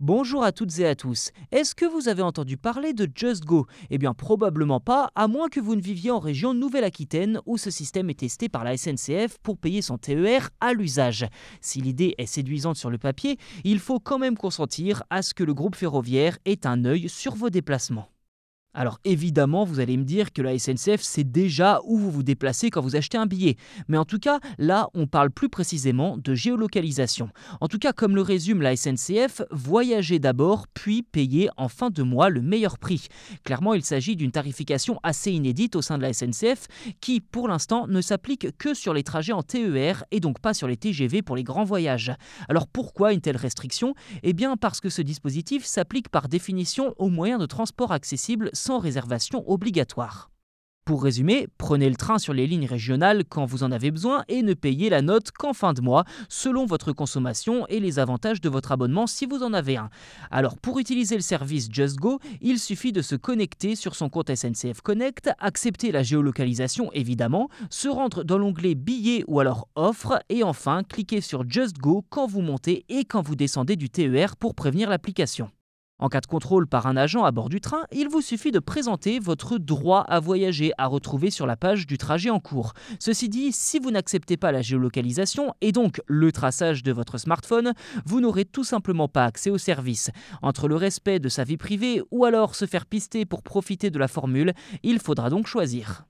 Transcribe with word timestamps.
Bonjour 0.00 0.44
à 0.44 0.52
toutes 0.52 0.78
et 0.78 0.86
à 0.86 0.94
tous. 0.94 1.30
Est-ce 1.52 1.74
que 1.74 1.86
vous 1.86 2.08
avez 2.08 2.20
entendu 2.20 2.58
parler 2.58 2.92
de 2.92 3.08
Just 3.14 3.46
Go? 3.46 3.66
Eh 3.88 3.96
bien 3.96 4.12
probablement 4.12 4.78
pas, 4.78 5.08
à 5.14 5.26
moins 5.26 5.48
que 5.48 5.58
vous 5.58 5.74
ne 5.74 5.80
viviez 5.80 6.10
en 6.10 6.18
région 6.18 6.52
Nouvelle-Aquitaine 6.52 7.40
où 7.46 7.56
ce 7.56 7.70
système 7.70 8.10
est 8.10 8.20
testé 8.20 8.50
par 8.50 8.62
la 8.62 8.76
SNCF 8.76 9.38
pour 9.42 9.56
payer 9.56 9.80
son 9.80 9.96
TER 9.96 10.50
à 10.60 10.74
l'usage. 10.74 11.24
Si 11.62 11.80
l'idée 11.80 12.14
est 12.18 12.26
séduisante 12.26 12.76
sur 12.76 12.90
le 12.90 12.98
papier, 12.98 13.38
il 13.64 13.78
faut 13.78 13.98
quand 13.98 14.18
même 14.18 14.36
consentir 14.36 15.02
à 15.08 15.22
ce 15.22 15.32
que 15.32 15.44
le 15.44 15.54
groupe 15.54 15.76
ferroviaire 15.76 16.36
ait 16.44 16.66
un 16.66 16.84
œil 16.84 17.08
sur 17.08 17.34
vos 17.34 17.48
déplacements. 17.48 18.10
Alors 18.76 19.00
évidemment, 19.04 19.64
vous 19.64 19.80
allez 19.80 19.96
me 19.96 20.04
dire 20.04 20.34
que 20.34 20.42
la 20.42 20.58
SNCF 20.58 21.00
sait 21.00 21.24
déjà 21.24 21.80
où 21.84 21.96
vous 21.96 22.10
vous 22.10 22.22
déplacez 22.22 22.68
quand 22.68 22.82
vous 22.82 22.94
achetez 22.94 23.16
un 23.16 23.24
billet. 23.24 23.56
Mais 23.88 23.96
en 23.96 24.04
tout 24.04 24.18
cas, 24.18 24.38
là, 24.58 24.90
on 24.92 25.06
parle 25.06 25.30
plus 25.30 25.48
précisément 25.48 26.18
de 26.18 26.34
géolocalisation. 26.34 27.30
En 27.62 27.68
tout 27.68 27.78
cas, 27.78 27.94
comme 27.94 28.14
le 28.14 28.20
résume 28.20 28.60
la 28.60 28.76
SNCF, 28.76 29.40
voyagez 29.50 30.18
d'abord, 30.18 30.66
puis 30.74 31.02
payez 31.02 31.48
en 31.56 31.68
fin 31.68 31.88
de 31.88 32.02
mois 32.02 32.28
le 32.28 32.42
meilleur 32.42 32.78
prix. 32.78 33.06
Clairement, 33.44 33.72
il 33.72 33.82
s'agit 33.82 34.14
d'une 34.14 34.30
tarification 34.30 35.00
assez 35.02 35.32
inédite 35.32 35.74
au 35.74 35.80
sein 35.80 35.96
de 35.96 36.02
la 36.02 36.12
SNCF 36.12 36.66
qui, 37.00 37.22
pour 37.22 37.48
l'instant, 37.48 37.86
ne 37.86 38.02
s'applique 38.02 38.58
que 38.58 38.74
sur 38.74 38.92
les 38.92 39.04
trajets 39.04 39.32
en 39.32 39.42
TER 39.42 40.04
et 40.10 40.20
donc 40.20 40.38
pas 40.38 40.52
sur 40.52 40.68
les 40.68 40.76
TGV 40.76 41.22
pour 41.22 41.34
les 41.34 41.44
grands 41.44 41.64
voyages. 41.64 42.12
Alors 42.50 42.68
pourquoi 42.68 43.14
une 43.14 43.22
telle 43.22 43.38
restriction? 43.38 43.94
Eh 44.22 44.34
bien 44.34 44.58
parce 44.58 44.82
que 44.82 44.90
ce 44.90 45.00
dispositif 45.00 45.64
s'applique 45.64 46.10
par 46.10 46.28
définition 46.28 46.92
aux 46.98 47.08
moyens 47.08 47.40
de 47.40 47.46
transport 47.46 47.90
accessibles 47.90 48.50
réservation 48.74 49.48
obligatoire. 49.50 50.30
Pour 50.86 51.02
résumer, 51.02 51.48
prenez 51.58 51.90
le 51.90 51.96
train 51.96 52.16
sur 52.16 52.32
les 52.32 52.46
lignes 52.46 52.66
régionales 52.66 53.24
quand 53.28 53.44
vous 53.44 53.64
en 53.64 53.72
avez 53.72 53.90
besoin 53.90 54.22
et 54.28 54.42
ne 54.42 54.54
payez 54.54 54.88
la 54.88 55.02
note 55.02 55.32
qu'en 55.32 55.52
fin 55.52 55.72
de 55.72 55.80
mois, 55.80 56.04
selon 56.28 56.64
votre 56.64 56.92
consommation 56.92 57.66
et 57.66 57.80
les 57.80 57.98
avantages 57.98 58.40
de 58.40 58.48
votre 58.48 58.70
abonnement 58.70 59.08
si 59.08 59.26
vous 59.26 59.42
en 59.42 59.52
avez 59.52 59.76
un. 59.76 59.90
Alors 60.30 60.56
pour 60.58 60.78
utiliser 60.78 61.16
le 61.16 61.22
service 61.22 61.66
Just 61.72 61.96
Go, 61.96 62.20
il 62.40 62.60
suffit 62.60 62.92
de 62.92 63.02
se 63.02 63.16
connecter 63.16 63.74
sur 63.74 63.96
son 63.96 64.08
compte 64.08 64.32
SNCF 64.32 64.80
Connect, 64.80 65.28
accepter 65.40 65.90
la 65.90 66.04
géolocalisation 66.04 66.92
évidemment, 66.92 67.48
se 67.68 67.88
rendre 67.88 68.22
dans 68.22 68.38
l'onglet 68.38 68.76
billets 68.76 69.24
ou 69.26 69.40
alors 69.40 69.66
offres 69.74 70.20
et 70.28 70.44
enfin 70.44 70.84
cliquer 70.84 71.20
sur 71.20 71.50
Just 71.50 71.78
Go 71.78 72.04
quand 72.10 72.28
vous 72.28 72.42
montez 72.42 72.84
et 72.88 73.04
quand 73.04 73.22
vous 73.22 73.34
descendez 73.34 73.74
du 73.74 73.90
TER 73.90 74.36
pour 74.36 74.54
prévenir 74.54 74.88
l'application. 74.88 75.50
En 75.98 76.10
cas 76.10 76.20
de 76.20 76.26
contrôle 76.26 76.66
par 76.66 76.86
un 76.86 76.94
agent 76.94 77.24
à 77.24 77.30
bord 77.30 77.48
du 77.48 77.62
train, 77.62 77.84
il 77.90 78.08
vous 78.08 78.20
suffit 78.20 78.52
de 78.52 78.58
présenter 78.58 79.18
votre 79.18 79.56
droit 79.56 80.00
à 80.00 80.20
voyager 80.20 80.72
à 80.76 80.86
retrouver 80.86 81.30
sur 81.30 81.46
la 81.46 81.56
page 81.56 81.86
du 81.86 81.96
trajet 81.96 82.28
en 82.28 82.38
cours. 82.38 82.74
Ceci 83.00 83.30
dit, 83.30 83.50
si 83.50 83.78
vous 83.78 83.90
n'acceptez 83.90 84.36
pas 84.36 84.52
la 84.52 84.60
géolocalisation 84.60 85.54
et 85.62 85.72
donc 85.72 86.02
le 86.06 86.32
traçage 86.32 86.82
de 86.82 86.92
votre 86.92 87.16
smartphone, 87.16 87.72
vous 88.04 88.20
n'aurez 88.20 88.44
tout 88.44 88.64
simplement 88.64 89.08
pas 89.08 89.24
accès 89.24 89.48
au 89.48 89.56
service. 89.56 90.10
Entre 90.42 90.68
le 90.68 90.76
respect 90.76 91.18
de 91.18 91.30
sa 91.30 91.44
vie 91.44 91.56
privée 91.56 92.02
ou 92.10 92.26
alors 92.26 92.54
se 92.54 92.66
faire 92.66 92.84
pister 92.84 93.24
pour 93.24 93.42
profiter 93.42 93.88
de 93.88 93.98
la 93.98 94.08
formule, 94.08 94.52
il 94.82 94.98
faudra 94.98 95.30
donc 95.30 95.46
choisir. 95.46 96.04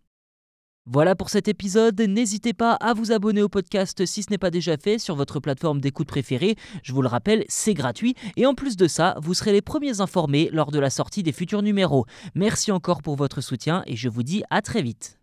Voilà 0.89 1.17
pour 1.17 1.31
cet 1.31 1.49
épisode. 1.49 2.01
N'hésitez 2.01 2.53
pas 2.53 2.75
à 2.75 2.95
vous 2.95 3.11
abonner 3.11 3.43
au 3.43 3.49
podcast 3.49 4.07
si 4.07 4.23
ce 4.23 4.31
n'est 4.31 4.39
pas 4.39 4.53
déjà 4.53 4.77
fait 4.77 5.01
sur 5.01 5.17
votre 5.17 5.41
plateforme 5.41 5.81
d'écoute 5.81 6.07
préférée. 6.07 6.55
Je 6.85 6.93
vous 6.93 7.03
le 7.03 7.09
rappelle, 7.09 7.45
c'est 7.49 7.75
gratuit. 7.75 8.15
Et 8.37 8.47
en 8.47 8.55
plus 8.55 8.77
de 8.77 8.87
ça, 8.87 9.17
vous 9.21 9.35
serez 9.35 9.51
les 9.51 9.63
premiers 9.63 10.01
informés 10.01 10.49
lors 10.53 10.71
de 10.71 10.79
la 10.79 10.91
sortie 10.91 11.25
des 11.25 11.33
futurs 11.33 11.63
numéros. 11.63 12.07
Merci 12.37 12.71
encore 12.71 13.03
pour 13.03 13.17
votre 13.17 13.41
soutien 13.41 13.83
et 13.87 13.97
je 13.97 14.09
vous 14.09 14.23
dis 14.23 14.45
à 14.49 14.63
très 14.63 14.81
vite. 14.81 15.19